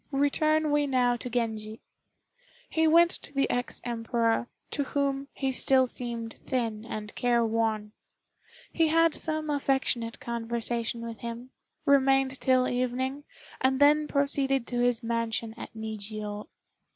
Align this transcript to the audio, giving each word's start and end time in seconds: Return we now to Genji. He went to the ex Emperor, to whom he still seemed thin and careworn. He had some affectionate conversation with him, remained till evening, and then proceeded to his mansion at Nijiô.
Return 0.13 0.71
we 0.71 0.87
now 0.87 1.15
to 1.17 1.29
Genji. 1.29 1.79
He 2.67 2.87
went 2.87 3.11
to 3.11 3.31
the 3.35 3.47
ex 3.51 3.79
Emperor, 3.83 4.47
to 4.71 4.83
whom 4.83 5.27
he 5.31 5.51
still 5.51 5.85
seemed 5.85 6.37
thin 6.41 6.85
and 6.87 7.13
careworn. 7.13 7.91
He 8.73 8.87
had 8.87 9.13
some 9.13 9.51
affectionate 9.51 10.19
conversation 10.19 11.01
with 11.05 11.19
him, 11.19 11.51
remained 11.85 12.41
till 12.41 12.67
evening, 12.67 13.25
and 13.61 13.79
then 13.79 14.07
proceeded 14.07 14.65
to 14.65 14.79
his 14.79 15.03
mansion 15.03 15.53
at 15.55 15.71
Nijiô. 15.75 16.47